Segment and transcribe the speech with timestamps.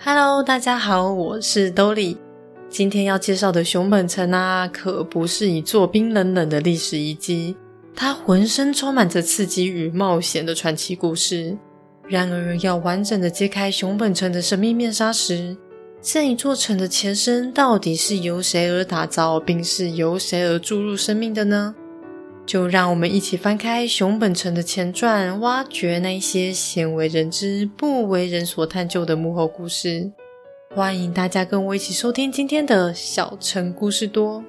[0.00, 2.16] Hello，大家好，我是兜里。
[2.68, 7.56] 今天要介绍的熊本城啊，可不是一座冰冷冷的历史遗迹，
[7.96, 11.58] 它浑身充满着刺激与冒险的传奇故事。
[12.06, 15.56] 然而，要完整的揭开熊本城的神秘面纱时，
[16.00, 21.74] 这一座城的前身到底是由谁而打造，并是由谁而注入生命的呢？
[22.48, 30.10] 就让我们一起翻开熊本城的前传，挖掘那些鲜为人知、不为人所探究的幕后故事。
[30.74, 34.42] 欢迎大家跟我一起收听今天的小城故事多。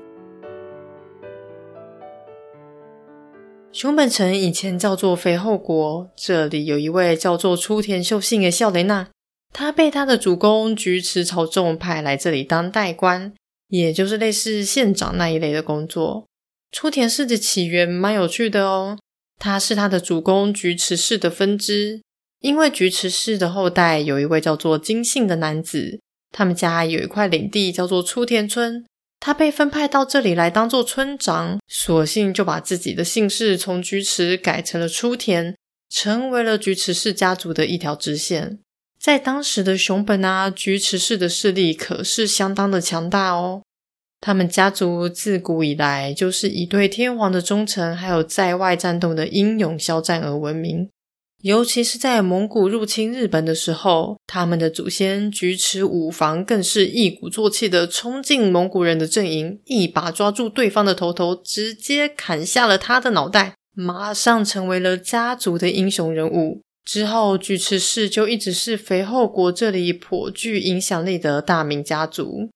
[3.74, 9.08] 熊本城以前叫做肥后国，这里有一位叫做出田秀信的少年呐，
[9.52, 13.34] 他被他的主公菊池朝重派来这里当代官，
[13.68, 16.29] 也就是类似县长那一类的工作。
[16.72, 18.98] 出田氏的起源蛮有趣的哦，
[19.38, 22.02] 他是他的主公菊池氏的分支。
[22.42, 26.00] 因为菊池氏的后代有一位叫做金信的男子，
[26.32, 28.86] 他们家有一块领地叫做出田村，
[29.20, 35.54] 他被分派到这里来当做村长，索性就把自己的姓氏从菊池改成了出田，
[35.90, 38.60] 成为了菊池氏家族的一条支线。
[38.98, 43.64] 在当时的熊本啊，菊池氏的势力可是相当的强大哦。
[44.22, 50.90] 他们家族自古以来就是以对天皇的忠诚，还有在外战斗的英勇骁战而闻名。
[51.42, 66.60] 尤其是在蒙古入侵日本的时候，他们的祖先菊池武房更是一鼓作气的冲进蒙古人的阵营，一把抓住对方的头头，直接砍下了他的脑袋，马上成为了家族的英雄人物。
[66.84, 72.50] 之后，菊池氏就一直是肥后国这里颇具影响力的大名家族。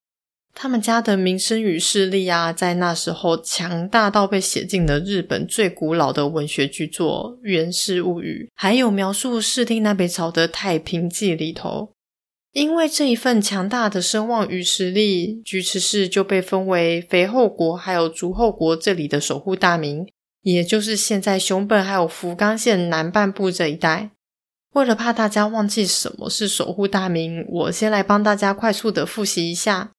[0.53, 11.91] 他们家的名声与势力啊，在那时候强大到被写进了日本最古老的文学巨作《源氏物语》，还有描述室町南北朝的《太平记》里头。
[12.51, 20.07] 因为这一份强大的声望与实力，菊池氏就被封为肥后国还有竹后国这里的守护大名，
[20.43, 24.11] 也就是现在熊本还有福冈县南半部这一带。
[24.73, 29.89] 为了怕大家忘记什么是守护大名，我先来帮大家快速的复习一下。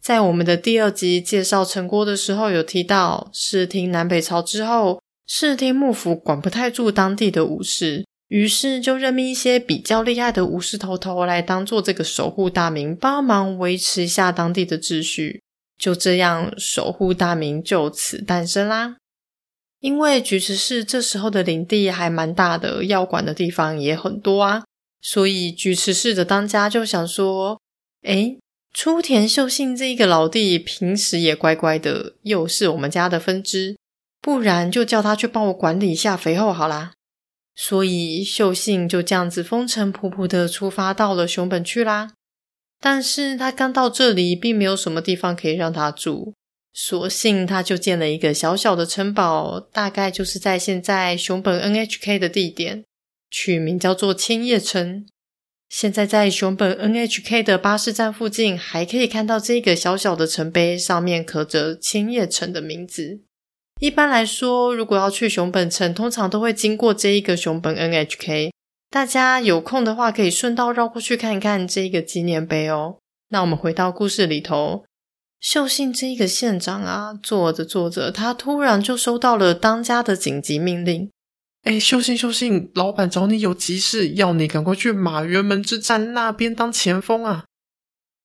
[0.00, 15.42] 在我们的第二集介绍城郭的时候，有提到室町南北朝之后，室町幕府管不太住当地的武士，于是就任命一些比较厉害的武士头头来当做这个守护大名，帮忙维持一下当地的秩序。
[15.78, 18.96] 就这样，守护大名就此诞生啦。
[19.80, 24.64] 因为菊池氏这时候的领地还蛮大的，要管的地方也很多啊，
[25.02, 27.60] 所以菊池氏的当家就想说
[28.04, 28.38] ：“诶。”
[28.72, 33.76] 出田秀信这一个老弟，平时也乖乖的，又是我们家的分支，
[34.20, 36.92] 不然就叫他去帮我管理一下肥后好啦。
[37.56, 42.12] 所以秀信就这样子风尘仆仆的出发到了熊本去啦。
[42.80, 46.32] 但是他刚到这里，并没有什么地方可以让他住，
[46.72, 52.84] 索性他就建了一个小小的城堡，大概就是在现在熊本 NHK 的地点，
[53.30, 55.04] 取名叫做千叶城。
[55.70, 63.20] 现在在熊本 NHK 的巴士站附近，还可以看到这个小小的城碑，上面刻着千叶城的名字。
[63.80, 68.50] 一般来说，如果要去熊本城，通常都会经过这一个熊本 NHK。
[68.90, 72.96] 大家有空的话，可以顺道绕过去看一看这个纪念碑哦。
[73.28, 74.84] 那我们回到故事里头，
[75.40, 81.08] 秀信这一个县长啊，做着做着，他突然就收到了当家的紧急命令。
[81.62, 87.44] 哎，秀信秀信，老板找你有急事，要你赶快去马原门之战那边当前锋啊！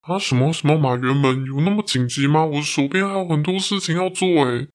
[0.00, 2.46] 啊，什么什么马原门有那么紧急吗？
[2.46, 4.68] 我手边还有很多事情要做诶。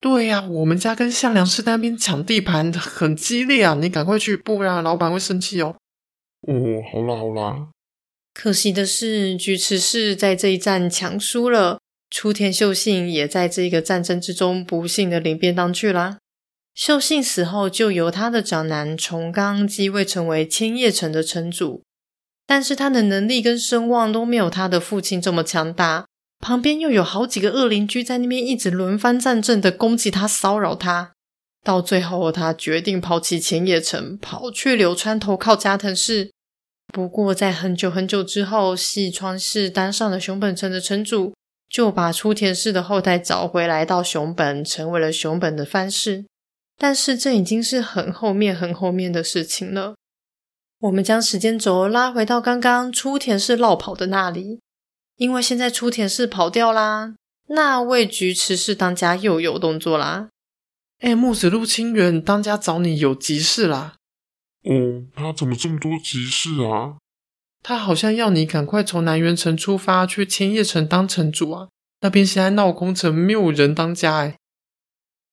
[0.00, 5.74] 对呀、啊，我们家跟向良氏那边抢地盘很激烈啊，你赶快去，不然老板会生气哦。
[6.42, 6.54] 哦，
[6.92, 7.68] 好啦好啦。
[8.32, 16.18] 可惜的是，菊池氏在这一战抢输了，出田秀信也在这个战争之中不幸的领便当去啦。
[16.78, 21.82] 秀信死后，就由他的长男重冈继位，成为千叶城的城主。
[22.46, 26.06] 但是他的能力跟声望都没有他的父亲这么强大，
[26.38, 31.10] 旁边又有好几个恶邻居在那边一直轮番战阵的攻击他、骚扰他。
[31.64, 36.30] 到最后，他决定抛弃千叶城，跑去柳川投靠加藤氏。
[36.94, 41.34] 不过，在很久很久之后，细川氏当上了熊本城的城主，
[41.68, 46.24] 就把出田氏的后代找回来到熊本，成为了熊本的藩士。
[46.78, 49.96] 但是这已经是很后面、很后面的事情了。
[50.78, 54.60] 我们将时间轴拉回到刚刚出田氏落跑的那里，
[55.16, 57.16] 因为现在出田氏跑掉啦，
[57.48, 60.28] 那位菊池氏当家又有动作啦。
[61.00, 63.96] 哎，木子陆清源当家找你有急事啦。
[64.62, 66.98] 哦，他怎么这么多急事啊？
[67.60, 71.68] 他好像要你赶快从南元城出发去千叶城当城主啊！
[72.00, 74.37] 那边现在闹空城，没有人当家哎。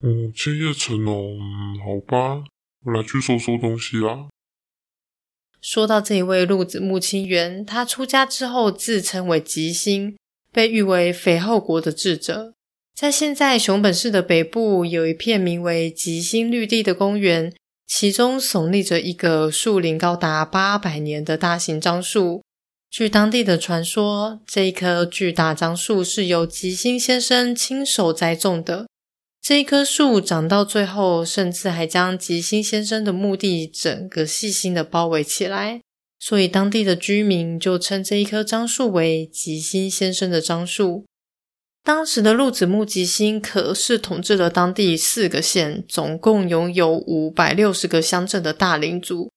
[0.08, 2.44] 嗯，千叶城哦，嗯，好吧，
[2.84, 4.28] 我来去收收东西啦。
[5.60, 10.16] 说到这一位陆子木清源，他出家之后自称为吉星，
[10.52, 12.54] 被誉为肥后国的智者。
[12.94, 17.52] 在现在熊本市的北部，有一片名为吉星绿地的公园。
[17.88, 22.44] 其中耸立着一个树龄高达八百年的大型樟树。
[22.90, 28.88] 据当地的传说，这一棵巨大樟树是由吉星先生亲手栽种的。
[29.48, 35.82] 这一棵树长到最后，甚至还将吉星先生的墓地整个细心的包围起来。
[36.20, 41.06] 所以当地的居民就称这一棵樟树为吉星先生的樟树。
[41.84, 49.30] 当时的陆子木吉星可是统治了当地四个县，总共拥有五百六十个乡镇的大领主。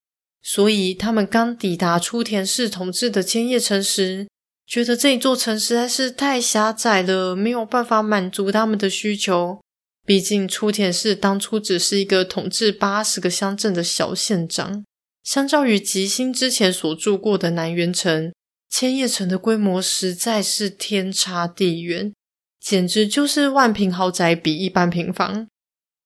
[0.43, 4.26] 所以他们刚抵达出田氏统治的千叶城时，
[4.66, 9.60] 觉得这一座城实在是太狭窄了，没有办法满足他们的需求。
[10.08, 14.82] 毕竟出田氏当初只是一个统治八十个乡镇的小县长，
[15.22, 18.32] 相较于吉星之前所住过的南元城，
[18.70, 22.14] 千叶城的规模实在是天差地远。
[22.58, 25.46] 简直就是万坪豪宅比一般平房，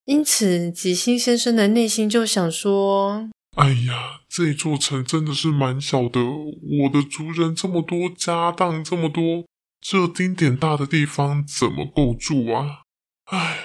[0.03, 9.45] 因此吉星先生的内心就想说：“哎呀，这座城真的是蛮小的，我的族人这么多，家当这么多，
[9.79, 12.81] 这丁点大的地方怎么够住啊？
[13.31, 13.59] 哎，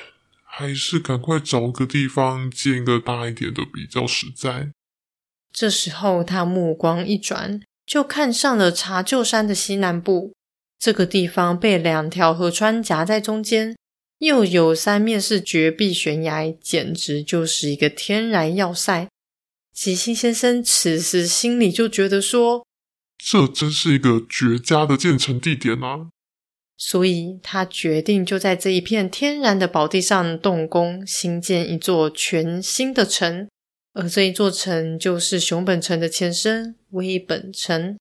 [0.58, 4.72] 还是赶快找个地方建一个大一点的比较实在。”
[5.54, 10.34] 这时候他目光一转，就看上了茶臼山的西南部。
[10.80, 13.76] 这个地方被两条河川夹在中间，
[14.18, 19.06] 又有三面是绝壁悬崖，简直就是一个天然要塞。
[19.72, 22.66] 吉星先生此时心里就觉得说
[23.16, 26.08] ：“这真是一个绝佳的建成地点啊！”
[26.78, 33.48] 所以他决定就在这一片天然的宝地上动工，兴建一座全新的城。
[33.94, 37.98] 而这一座城就是熊本城的前身——微本城。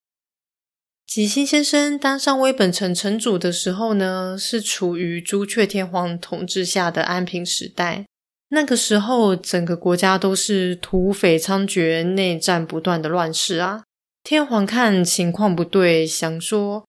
[1.07, 8.05] 吉星先生当上微本城城主的时候呢，是处于朱雀天皇统治下的安平时代。
[8.49, 13.83] 那个时候，整个国家都是土匪猖獗、内战不断的乱世啊。
[14.23, 16.85] 天皇看情况不对，想说：“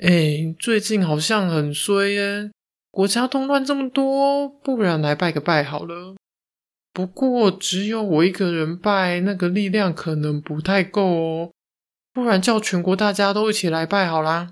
[0.00, 2.50] 哎，最近好像很衰耶，
[2.90, 6.14] 国家动乱这么多，不然来拜个拜好了。
[6.92, 11.50] 不过只有我一个人拜，那个力量可能不太够哦。”
[12.12, 14.50] 不然叫全国大家都一起来拜好啦。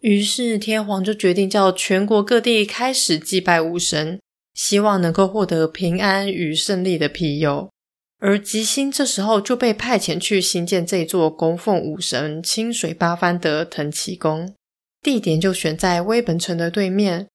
[0.00, 4.18] 于是天皇就决定叫全国各地开始祭拜武神，
[4.54, 7.70] 希望能够获得平安与胜利的庇佑。
[8.18, 14.52] 而吉星这时候就被派遣去兴建这座供奉武神清水八幡的藤崎宫，
[15.02, 17.26] 地点就选在威本城的对面。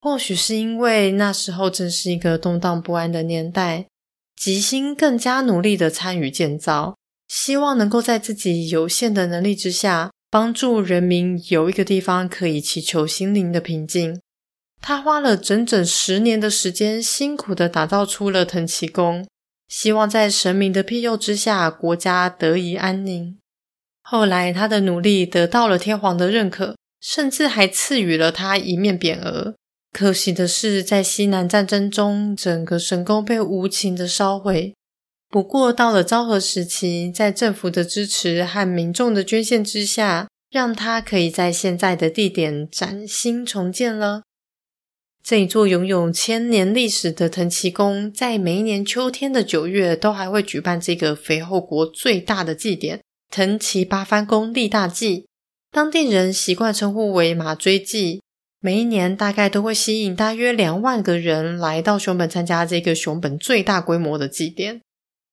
[0.00, 3.86] 或许是因为那时候正是一个动荡不安的年代，
[4.34, 6.96] 吉星更加努力的参与建造。
[7.28, 14.20] 希望能够在自己有限的能力之下，帮助人民有一个地方可以祈求心灵的平静。
[14.82, 19.26] 他花了整整十年的时间，辛苦的打造出了藤崎宫，
[19.68, 23.38] 希望在神明的庇佑之下，国家得以安宁。
[24.02, 29.56] 后来，他的努力得到了天皇的认可，甚至还赐予了他一面匾额。
[29.92, 34.74] 可惜的是，在西南战争中，整个神宫被无情地烧毁。
[35.28, 44.22] 不过，到了昭和时期，在政府的支持和民众的捐献之下，让它可以在现在的地点崭新重建了。
[45.22, 55.26] 这一座拥有千年历史的藤崎宫，在每一年秋天的九月，都还会举办这个肥后国最大的祭典——藤崎八幡宫立大祭。
[55.72, 58.20] 当地人习惯称呼为马追祭。
[58.60, 64.82] 每一年大概都会吸引大约两万个人来到熊本参加这个熊本最大规模的祭典。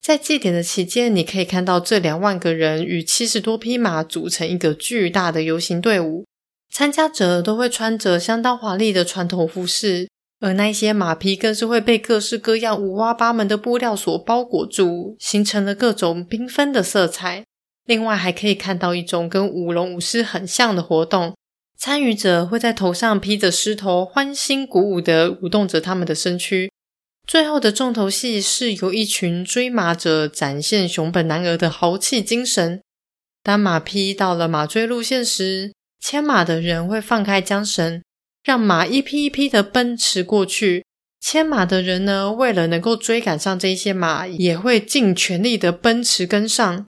[0.01, 6.25] 在祭典的期间，你可以看到这两万个人与七十多匹马组成一个巨大的游行队伍，
[6.73, 10.07] 参加者都会穿着相当华丽的传统服饰，
[10.39, 17.43] 而那些马匹更是会被各式各样五花八门的布料所包裹住，形成了各种缤纷的色彩。
[17.89, 21.35] 另外，还可以看到一种跟舞龙舞狮很像的活动，
[21.75, 26.71] 参与者会在头上披着狮头，欢欣鼓舞地舞动着他们的身躯。
[27.27, 32.79] 最后的重头戏是由一群追马者展现熊本男儿的豪气精神。
[33.41, 38.03] 当马匹到了马追路线时，牵马的人会放开缰绳，
[38.43, 40.85] 让马一匹一匹的奔驰过去。
[41.19, 46.85] 牵马的人呢，为了能够追赶上这些马，也会尽全力的奔驰跟上。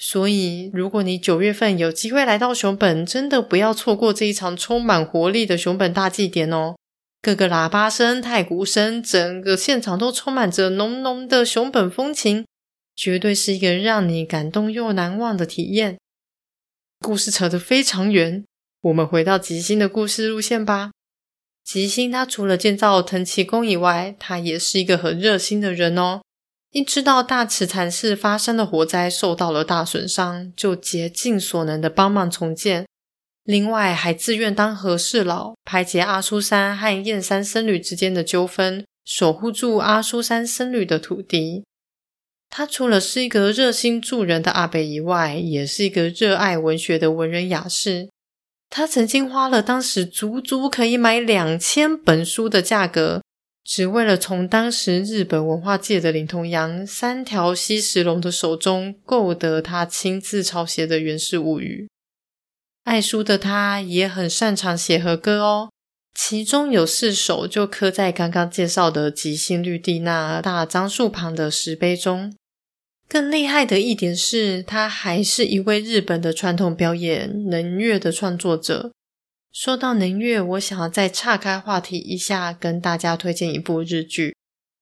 [0.00, 6.76] 所以，如果你九月份有机会来到熊本，真的不要错过这一场充满活力的熊本大祭典哦！
[7.20, 12.46] 各个喇叭声、太鼓声，整个现场都充满着浓浓的熊本风情，
[12.94, 15.98] 绝对是一个让你感动又难忘的体验。
[17.00, 18.44] 故事扯得非常远，
[18.82, 20.92] 我们回到吉星的故事路线吧。
[21.64, 26.20] 吉星他除了建造藤崎宫以外，他也是一个很热心的人哦。
[26.70, 32.86] 一知道大池禅寺发生的火灾受到了大损伤，就竭尽所能的帮忙重建。
[33.44, 41.64] 另外，还自愿当和事佬，排解阿苏山和燕山僧侣之间的纠纷，守护住阿苏山僧侣的土地。
[42.50, 48.10] 他除了是一个热心助人的阿伯以外，也是一个热爱文学的文人雅士。
[48.68, 53.22] 他曾经花了当时足足可以买两千本书的价格。
[53.68, 61.86] 只为了从当时日本文化界的领头羊三条溪石龙的手中购得他亲自抄写的《源氏物语》。
[62.84, 65.70] 爱书的他也很擅长写和歌哦，
[66.14, 72.34] 其中有四首就刻在刚刚介绍的吉星绿地那大樟树旁的石碑中。
[73.06, 78.92] 更厉害的一点是，他还是一位日本的传统表演能乐的创作者。
[79.52, 84.36] 说到能乐，我想要再岔开话题一下，跟大家推荐一部日剧，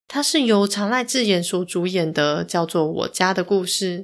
[0.06, 3.98] 它是由长濑智也所主演的，叫做《我家的故事》。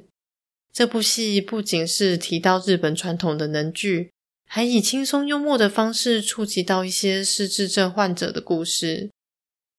[0.73, 4.11] 这部戏不仅是提到日本传统的能剧，
[4.47, 9.11] 还以轻松幽默的方式触及到一些失智症患者的故事。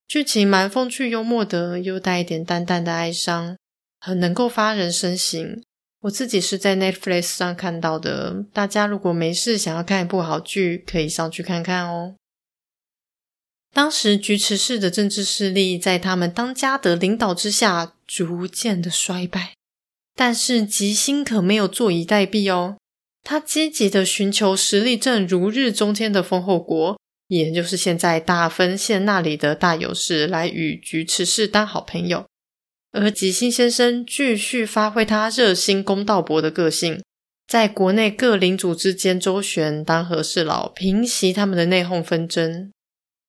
[0.07, 3.57] 剧情蛮风趣幽默的，又带一点淡淡的哀伤，
[3.99, 5.61] 很能够发人深省。
[6.05, 12.17] 我自己是在 Netflix 上看到的，大家如果没事想要看一部好剧，可以上去看看哦。
[13.73, 19.55] 当时菊池市的政治势力在他们当家的领导之下逐渐的衰败，
[20.15, 22.77] 但是吉星可没有坐以待毙哦，
[23.23, 32.27] 他积极的寻求实力正如日中天的丰后国，也就是现在大分县那里的大友氏，来与菊池市当好朋友。
[32.95, 37.03] 而吉星先生继续发挥他热心公道伯的个性，
[37.49, 42.71] 在国内各领主之间周旋，当和事佬，平息他们的内讧纷争。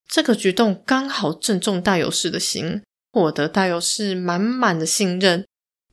[0.07, 5.43] 这个举动刚好正中大友氏的心，获得大友氏满满的信任。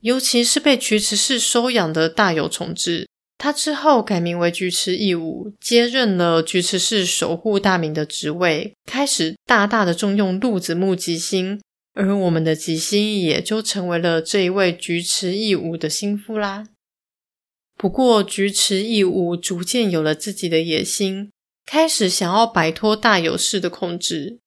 [0.01, 3.07] 尤其是被菊池氏收养的大友重治，
[3.39, 11.59] 他之后改名为菊池义武，接任了菊池氏守护大名的职位，开始大大的重用鹿子木吉星。
[11.93, 16.67] 而我们的吉星也就成为了这一位菊池义武的心腹啦。
[17.77, 21.31] 不过，菊池义武逐渐有了自己的野心，
[21.65, 24.39] 开始想要摆脱大友氏的控制。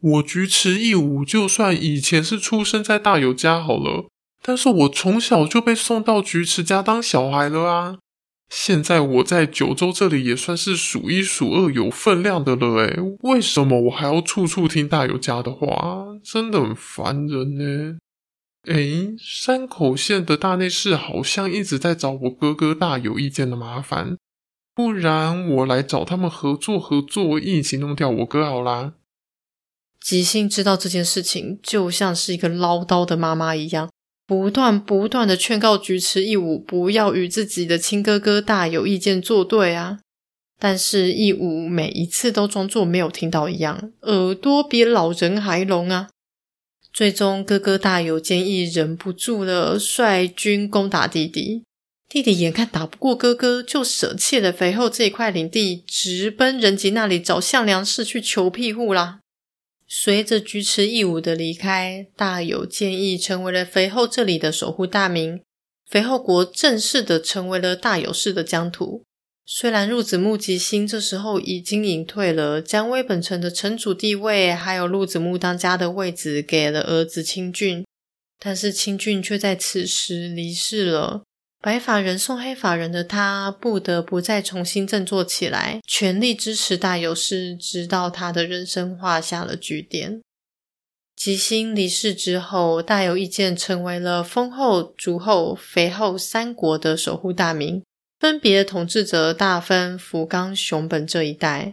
[0.00, 4.08] 我菊池义武就算以前是出生在大友家好了，
[4.42, 7.98] 但是我从小就被送到菊池家当小孩了啊。
[8.54, 16.18] 现在我在九州这里也算是数一数二有分量的了诶，为什么我还要处处听大友家的话？
[16.22, 17.96] 真的很烦人呢。
[18.66, 24.18] 诶，山口县的大内氏好像一直在找我哥哥大友意见的麻烦，
[24.74, 28.92] 不然我来找他们合作合作，一起弄掉我哥好啦。
[29.98, 33.88] 吉星知道这件事情，就像是一个唠叨的妈妈一样。
[34.32, 39.98] 不断不断的劝告菊池义武不要与自己的亲哥哥大友意见作对啊，
[40.58, 46.08] 但是义武每一次都装作没有听到一样，耳朵比老人还聋啊。
[46.94, 51.64] 最终哥哥大友见义忍不住了，率军攻打弟弟。
[52.08, 59.18] 弟弟眼看打不过哥哥，就舍弃了肥厚这一块领地，直奔人吉那里找向良氏去求庇护啦。
[59.94, 65.42] 随着菊池义武的离开，大友建义成为了肥后这里的守护大名，
[65.86, 69.04] 肥后国正式的成为了大友氏的疆土。
[69.44, 77.84] 虽然鹿子木吉星这时候已经隐退了，将微本城的城主地位还有鹿子木当家的位置给了儿子清俊，
[78.38, 81.24] 但是清俊却在此时离世了。
[81.62, 90.20] 白发人送黑发人的他，不得不再重新振作起来，全力支持大友氏，直到他的人生画下了句点。
[91.14, 97.84] 吉星离世之后，大友义见成为了丰后、竹后、肥后三国的守护大名，
[98.18, 101.72] 分别统治着大分、福冈、熊本这一带。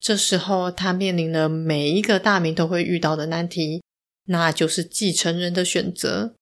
[0.00, 3.84] 这时候，他面临了每一个大名都会遇到的难题，
[4.24, 6.34] 那就是继承人的选择。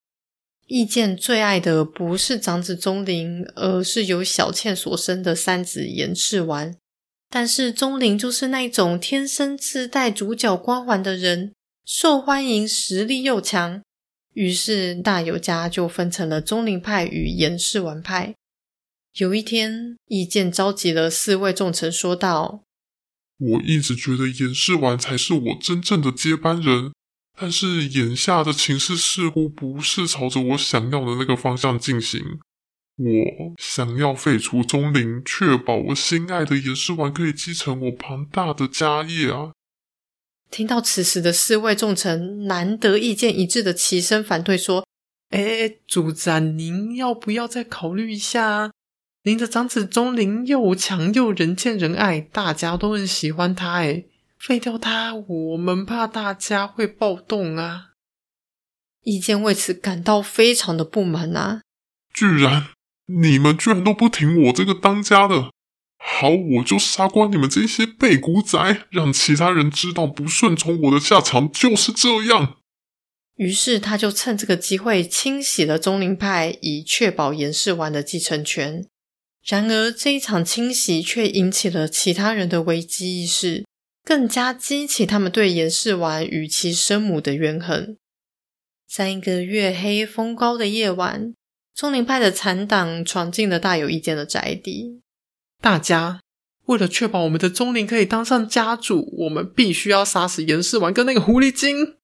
[0.67, 6.75] 意见最爱的不是长子钟灵，而是由小倩所生的三子严世丸。
[7.29, 11.53] 但是钟灵就是那种天生自带主角光环的人，
[11.85, 13.81] 受欢迎，实力又强。
[14.33, 18.35] 于是大友家就分成了钟灵派与严世丸派。
[19.17, 22.63] 有一天，意见召集了四位重臣，说道
[23.39, 26.91] ：“我一直觉得严世丸才是我真正的接班人，
[27.39, 32.39] 但是眼下的情势似乎不是朝着我想要的那个方向进行。
[32.97, 39.51] 我想要废除宗麟，确保我心爱的严世丸可以继承我庞大的家业啊！”
[40.49, 44.83] 听到此时的四位重臣难得意见一致的齐声反对说
[45.29, 48.71] ：“哎，主斩，您要不要再考虑一下？”
[49.23, 53.73] 您的长子宗麟又强又人见人爱，大家都很喜欢他。
[53.73, 54.05] 哎，
[54.47, 57.89] 废掉他，我们怕大家会暴动啊！
[59.03, 61.59] 意见为此感到非常的不满啊！
[62.13, 62.67] 居然，
[63.07, 65.51] 你们居然都不听我这个当家的，
[65.97, 68.57] 好，我就杀光你们这些背骨仔，
[68.89, 72.55] 让其他人知道不顺从我的下场就是这样。
[73.35, 78.87] 于是他就趁这个机会清洗了钟灵派，以确保严世丸的继承权。
[79.43, 83.65] 然而，这一场清洗却引起了其他人的危机意识，
[84.07, 87.97] 更加激起他们对严世蕃与其生母的怨恨。
[88.87, 91.33] 在一个月黑风高的夜晚，
[91.75, 95.01] 钟灵派的残党闯进了大有意见的宅邸。
[95.61, 96.21] 大家
[96.67, 101.97] 为了确保我们的钟灵可以当上家主，我们必须要杀死严世蕃跟那个狐狸精。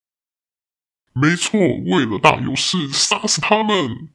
[1.14, 4.10] 没错，为了大有氏，杀死他们。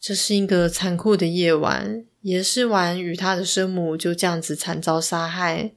[0.00, 5.74] 这是一个残酷的夜晚，严世蕃与他的生母就这样子惨遭杀害。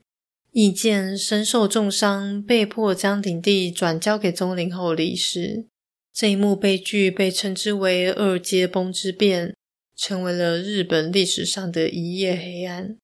[0.54, 5.66] 义见身受重伤，被迫将领地转交给宗麟后离世。
[6.14, 9.56] 这一幕悲剧被称之为“二阶崩之变”，
[9.98, 12.96] 成为了日本历史上的一夜黑暗。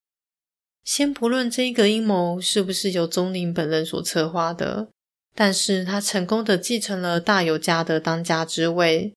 [0.84, 4.90] 先不论这个阴谋是不是由宗麟本人所策划的，
[5.34, 9.16] 但是他成功的继承了大友家的当家之位。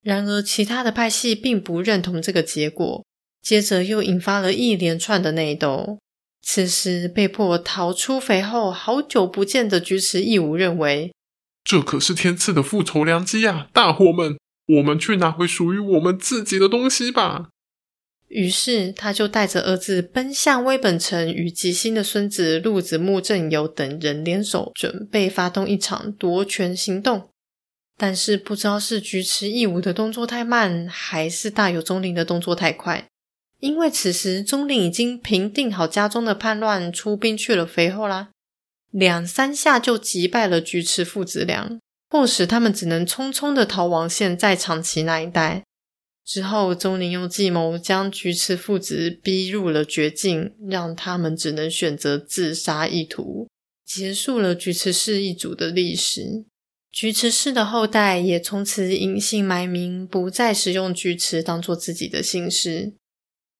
[0.00, 3.04] 然而，其他的派系并不认同这个结果，
[3.42, 5.98] 接着又引发了一连串的内斗。
[6.42, 11.14] 此时，被迫逃出肥后好久不见的菊池义武认为，
[11.64, 13.68] 这可是天赐的复仇良机啊！
[13.72, 17.50] 大伙们，我们去拿回属于我们自己的东西吧。
[18.28, 27.28] 于是，他就带着儿子奔向微本城，与吉星的孙子陆子木正友等人联手，准备发动一场夺权行动。
[27.96, 33.06] 但是不知道是菊池义武的动作太慢，还是大友宗麟的动作太快。
[33.62, 38.30] 因为此时宗麟已经平定好家中的叛乱，出兵去了肥后啦，
[38.90, 45.62] 两三下就击败了菊池父子俩，迫使他们只能匆匆的逃亡现在长崎那一带。
[46.24, 53.46] 之后，宗麟用计谋将菊池父子逼入了绝境，让他们只能选择自杀一途，
[53.86, 56.44] 结束了菊池氏一族的历史。
[56.90, 62.94] 菊池氏的后代也从此隐姓埋名，不再使用菊池当做自己的姓氏。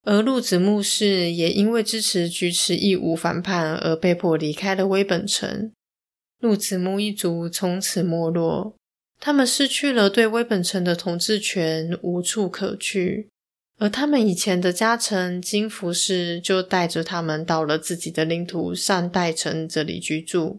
[0.05, 5.71] 而陆子木氏也因为支持菊池义武反叛而被迫离开了微本城。
[6.41, 8.75] 陆子木一族从此没落，
[9.21, 13.29] 他们失去了对微本城的统治权，无处可去。
[13.79, 20.59] 而他们以前的家臣金福氏就带着他们到了自己的领土上代城这里居住。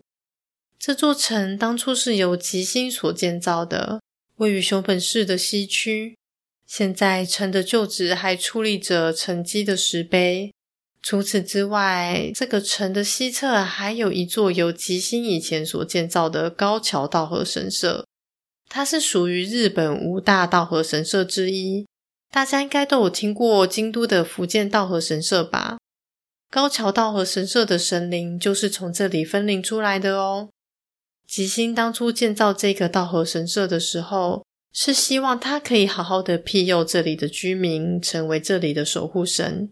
[0.79, 4.01] 这座城当初是由吉星所建造的，
[4.37, 6.17] 位于熊本市的西区。
[6.75, 10.51] 现在城的旧址还矗立着沉积的石碑。
[11.03, 18.07] 除此之外，这个城的西侧还有一座由吉星以前所建造的高桥道和神社，
[18.67, 21.85] 它是属于日本五大道和神社之一。
[22.31, 25.77] 大家应该都有听过京都的福建道和神社吧？
[26.49, 30.49] 高桥道和神社的神灵就是从这里分灵出来的哦。
[31.27, 39.69] 吉星当初建造这个道和神社的时候，是希望他可以好好的庇佑这里的居民，成为这里的守护神。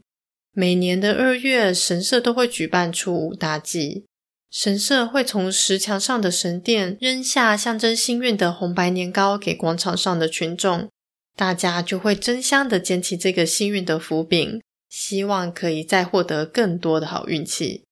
[0.54, 4.06] 每年的二月，神社都会举办出五大祭，
[4.52, 10.90] 神社会从石墙上的神殿扔下象征幸运的红白年糕给广场上的群众，
[11.36, 17.84] 大家就会争相的捡起这个幸运的福饼，希望可以再获得更多的好运气。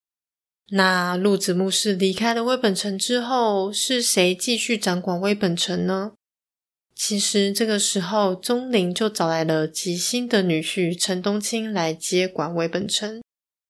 [0.71, 6.11] 那陆子木氏离开了微本城之后，是谁继续掌管微本城呢？
[7.01, 13.21] 其实这个时候，钟灵就找来了吉星的女婿陈冬青来接管微本城。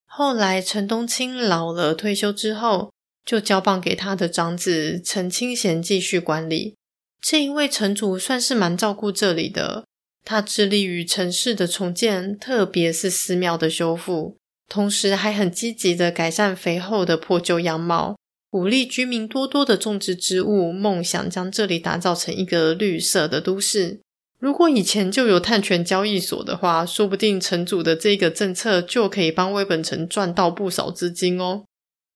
[0.08, 2.92] 后来陈冬青老了退休之后，
[3.24, 6.74] 就交棒给他的长子陈清贤继续管理。
[7.22, 9.86] 这一位城主算是蛮照顾这里的，
[10.26, 14.38] 他致力于城市的重建，特别是寺庙的修复。
[14.68, 18.18] 同时还很积极的改善肥厚的破旧样貌，
[18.49, 23.99] 鼓励居民多多的种植植物，梦想将这里打造成一个绿色的都市。
[24.39, 31.65] 如果以前就有碳权交易所的话，说不定城主的这个政策就可以帮威本城赚到不少资金哦。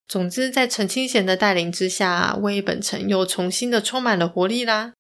[0.08, 4.94] 总之，在陈清贤的带领之下，威本城又重新的充满了活力啦。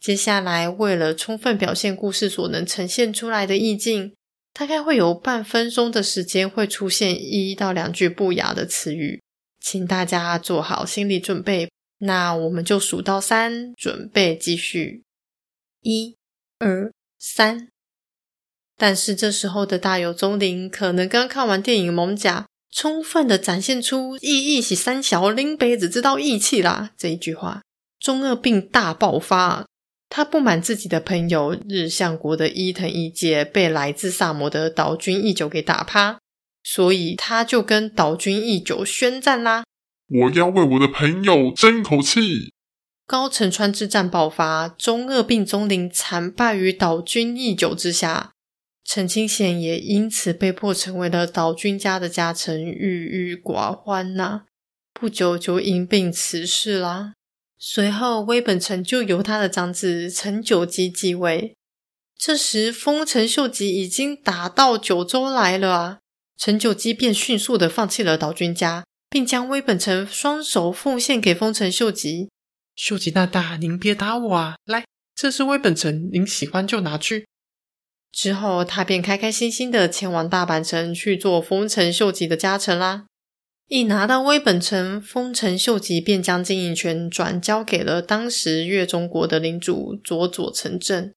[0.00, 4.12] 接下来，为了充分表现故事所能呈现出来的意境，
[4.52, 9.21] 大概会有半分钟的时间会出现一到两句不雅的词语，
[9.62, 11.70] 请大家做好心理准备。
[11.98, 15.04] 那我们就数到三，准备继续。
[15.80, 16.16] 一、
[16.58, 17.68] 二、三。
[18.76, 22.40] 但是这时候的大友宗麟可能刚看完电影《艋舺》。
[22.74, 27.60] 充分的展现出“义义喜三小，拎杯子知道义气啦”这一句话，
[28.00, 29.66] 中二病大爆发。
[30.08, 36.18] 他不满自己的朋友日向国的伊藤义介被来自萨摩的岛津义久给打趴，
[36.62, 39.64] 所以他就跟岛君义久宣战啦
[40.08, 42.52] ：“我要为我的朋友争口气！”
[43.06, 48.30] 高城川之战爆发，中二病宗林惨败于岛君义久之下。
[48.84, 54.42] 陈清贤也因此被迫成为了岛君家的家臣，郁郁寡欢呐、啊。
[54.92, 57.14] 不久就因病辞世啦。
[57.58, 61.54] 随后，威本城就由他的长子陈久基继位。
[62.16, 65.98] 这时，丰臣秀吉已经打到九州来了啊！
[66.44, 72.30] 陈久基便迅速的放弃了岛君家，并将威本城双手奉献给丰臣秀吉。
[72.74, 74.56] 秀吉大大，您别打我啊！
[74.64, 77.28] 来，这是威本城，您喜欢就拿去。
[78.10, 83.04] 之后，他便开开心心的前往大阪城去做丰臣秀吉的家臣啦。
[83.68, 91.12] 一拿到威本城，丰臣秀吉便将经营权转交给了当时越中国的领主佐佐成政。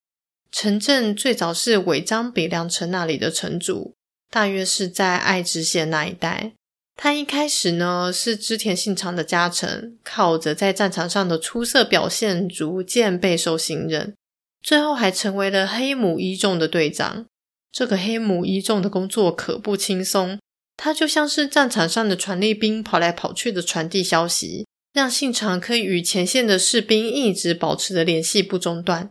[0.52, 3.96] 成政最早是尾张比良城那里的城主，
[4.36, 6.52] 大约是在爱知县那一带。
[6.98, 14.14] 他一开始呢是织田信长的家臣，靠着在战场上的出色表现，逐渐备受信任。
[14.62, 17.26] 最后还成为了黑母一众的队长。
[17.72, 20.38] 这个黑母一众的工作可不轻松，
[20.76, 29.10] 他就像是战场上的传令兵，跑来跑去的传递消息，让信长可以与前线的士兵一直保持着联系不中断。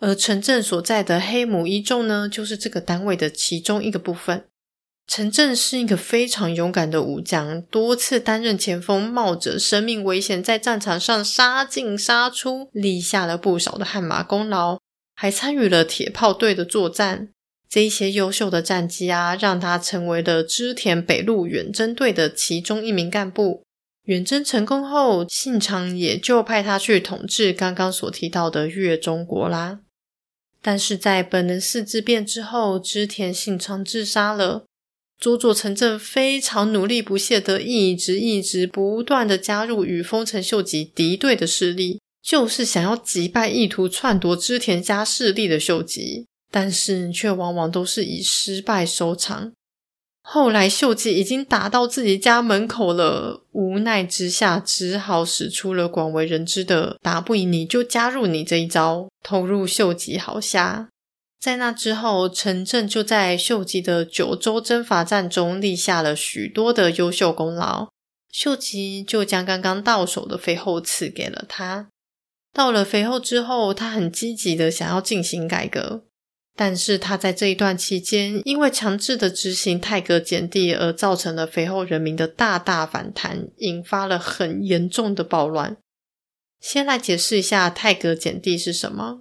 [0.00, 4.44] 而城镇所在的黑母一众呢，就是这个单位的其中一个部分。
[5.06, 14.78] 陈政是一个非常勇敢的武将，多次担任前锋，冒着生命危险在战场上杀进杀出，立下了不少的汗马功劳。
[15.14, 17.30] 还参与了铁炮队的作战，
[17.70, 23.62] 这些优秀的战绩啊，让他成为了织田北路远征队的其中一名干部。
[24.04, 29.80] 远征成功后，信长也就派他去统治刚刚所提到的越中国啦。
[30.60, 34.64] 但是在本能寺之变之后，织田信长自杀了。
[35.18, 42.00] 佐佐城正非常努力不懈的，一直一直不断的加入与丰臣秀吉敌对的势力。
[42.22, 49.52] 就是想要击败意图篡夺织田家势力的秀吉，但是却往往都是以失败收场。
[50.22, 60.88] 后来秀吉已经打到自己家门口了，无奈之下只好使出了广为人知的“打不赢你就加入你”这一招，投入秀吉麾下。
[61.38, 67.88] 在那之后，陈政就在秀吉的九州征伐战中立下了许多的优秀功劳，
[68.32, 71.88] 秀吉就将刚刚到手的肥后赐给了他。
[72.52, 76.04] 到了肥后之后，他很积极的想要进行改革，
[76.56, 85.76] 但是他在这一段期间，因为强制的执行太阁检地而造成了肥后人民的大大反弹，引发了很严重的暴乱。
[86.58, 89.20] 先来解释一下太阁检地是什么？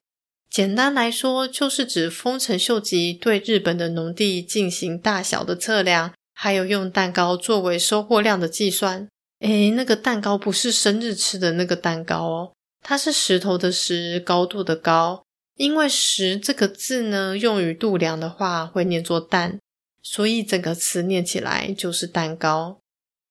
[0.55, 9.09] 简单来说，就是指丰臣秀吉对日本的农地进行大小的测量，还有用蛋糕作为收获量的计算。
[9.41, 12.53] 诶，那个蛋糕不是生日吃的那个蛋糕哦。
[12.81, 15.23] 它是石头的石，高度的高。
[15.57, 19.59] 因为“石”这个字呢，用于度量的话会念作“蛋”，
[20.01, 22.79] 所以整个词念起来就是“蛋糕”。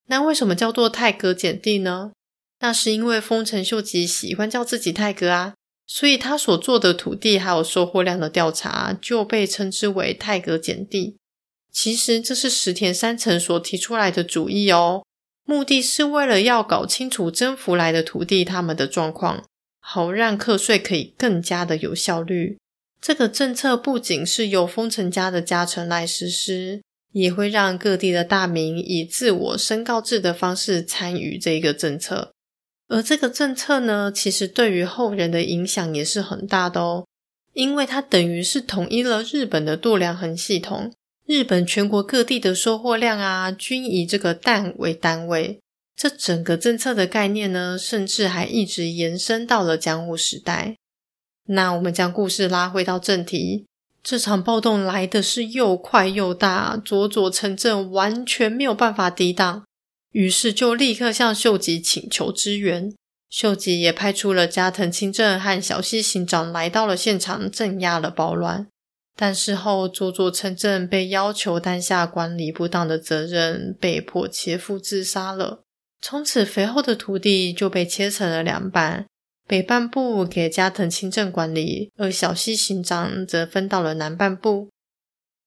[0.08, 2.12] 那为什么叫做太阁检地呢？
[2.60, 5.54] 那是因为丰臣秀吉喜欢叫自己太阁啊，
[5.86, 11.16] 所以他所做的土地还有收获量的调查就被称之为太阁检地。
[11.70, 15.04] 其实这是石田三成所提出来的主意哦。
[15.44, 19.44] 目的是为了要搞清楚征服来的土地他们的状况，
[19.80, 22.56] 好让课税可以更加的有效率。
[23.00, 26.80] 这个政策不仅是由丰臣家的家臣来实施，
[27.12, 32.33] 也会让各地的大名以自我申告制的方式参与这个政策。
[32.88, 37.06] 而这个政策呢，其实对于后人的影响也是很大的哦，
[37.52, 40.92] 因为它等于是统一了日本的度量衡系统。
[41.26, 45.58] 日本全国各地的收获量啊，均以这个担为单位。
[45.96, 50.76] 这整个政策的概念呢，甚至还一直延伸到了江户时代。
[51.46, 53.64] 那我们将故事拉回到正题，
[54.02, 59.64] 这场暴动来的是又快又大，佐佐城镇完全没有办法抵挡，
[60.14, 62.94] 于是就立刻向秀吉请求支援。
[63.28, 68.68] 秀吉也派出了加藤清正和小西行长来到了现场，镇压了暴乱。
[69.16, 75.64] 但事后佐佐城镇被要求担下管理不当的责任，被迫切腹自杀了。
[76.00, 79.06] 从此，肥厚的土地就被切成了两半。
[79.48, 84.70] 北半部给加藤清正管理，而小西行长则分到了南半部。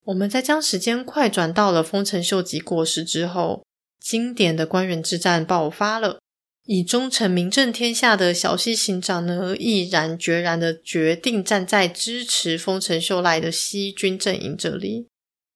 [0.06, 3.65] 我们再将时间快转到了丰臣秀吉过世之后，
[3.99, 6.19] 经典的关原之战爆发了。
[6.65, 15.07] 以忠诚名震天下的小西行长呢，毅然决然的决定站在支持丰臣秀赖的西军阵营这里。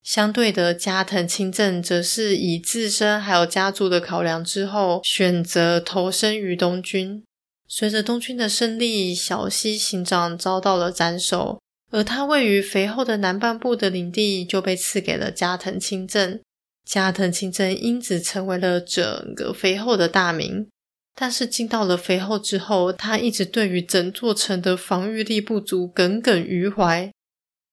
[0.01, 7.23] 相对的，加藤清正则是以自身还有家族的考量之后，选择投身于东军。
[7.67, 11.59] 随着东军的胜利，小西行长遭到了斩首，
[11.91, 16.39] 而他位于肥后的南半部的领地就被赐给了加藤清正。
[16.85, 20.67] 加藤清真因此成为了整个肥后的大名。
[21.13, 27.11] 但是进到了肥后之后，他一直对于整座城的防御力不足耿耿于怀。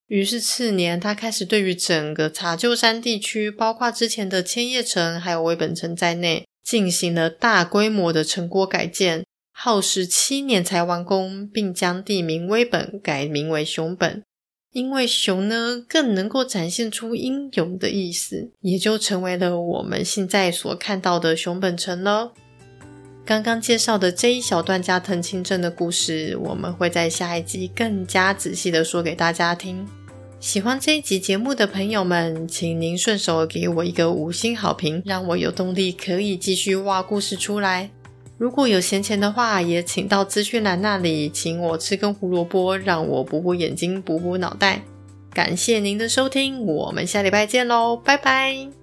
[0.09, 9.25] 于是次年，他开始对于整个茶臼山地区，包括之前的千叶城还有微本城在内，进行了大规模的城郭改建。
[9.53, 14.23] 耗时七年才完工，并将地名微本改名为熊本，
[14.73, 22.33] 因为熊呢更能够展现出英勇的意思，也就成为了我们现在所看到的熊本城了。
[23.25, 29.87] 刚刚介绍的这一小段加藤清正的故事，我们会在下一集更加仔细的说给大家听。
[30.41, 37.91] 喜欢这一集节目的朋友们，请您顺手给我一个五星好评，让我有动力可以继续挖故事出来。
[38.39, 44.83] 如果有闲钱的话，也请到资讯栏那里请我吃根胡萝卜，让我补补眼睛，补补脑袋。
[45.35, 48.78] 感谢您的收听，我们下礼拜见喽，拜拜。